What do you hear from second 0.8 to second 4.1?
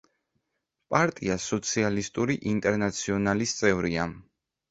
პარტია სოციალისტური ინტერნაციონალის წევრია.